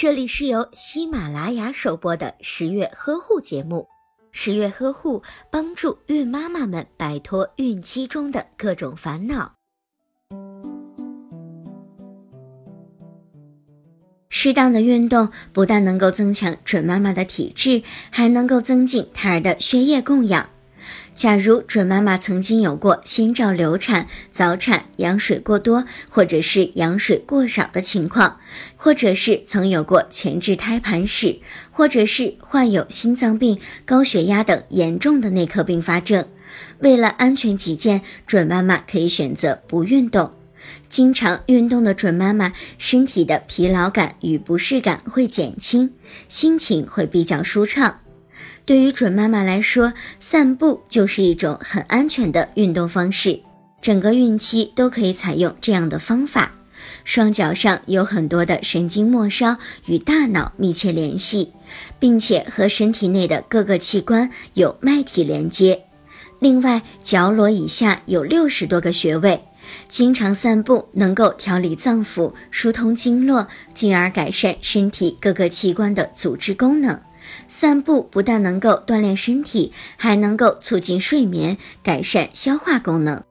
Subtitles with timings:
[0.00, 3.88] 这里是由喜马拉雅首播的十月呵护节目。
[4.30, 9.56] 十月呵护帮助孕妈妈们摆脱孕期中的各种烦恼。
[14.28, 20.48] 适当的运动不但能够增强准妈妈的体质，还能够增进胎儿的血液供氧。
[21.18, 28.38] 假如准妈妈曾经有过先兆流产、早产、羊水过多，或者是羊水过少的情况，
[28.76, 31.40] 或者是曾有过前置胎盘史，
[31.72, 36.24] 或者是患有心脏病、高血压等严重的内科并发症，
[36.78, 40.30] 为了安全起见，准妈妈可以选择不运动。
[40.88, 45.92] 经常运动的准妈妈，身体的疲劳感与不适感会减轻，
[46.28, 47.98] 心情会比较舒畅。
[48.68, 53.40] 对于准妈妈来说，散步就是一种很安全的运动方式。
[53.80, 56.52] 整个孕期都可以采用这样的方法。
[57.02, 61.50] 双脚上有很多的神经末梢与大脑密切联系，
[61.98, 65.86] 并且和身体内的各个器官有脉体连接。
[66.38, 69.42] 另外，脚踝以下有六十多个穴位。
[69.88, 77.00] 经常散步能够调理脏腑、疏通经络，进而改善身体各个器官的组织功能。
[77.46, 83.27] 散步不但能够锻炼身体，还能够促进睡眠，改善消化功能。